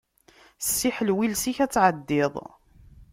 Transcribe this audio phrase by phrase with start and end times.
[0.65, 2.33] Ssiḥlew iles-ik, ad tɛeddiḍ.